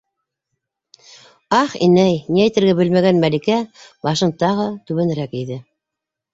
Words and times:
Ах, 1.57 1.75
инәй...- 1.89 2.17
ни 2.33 2.43
әйтергә 2.47 2.75
белмәгән 2.81 3.21
Мәликә 3.27 3.61
башын 4.09 4.37
тағы 4.43 4.69
түбәнерәк 4.91 5.41
эйҙе. 5.43 5.63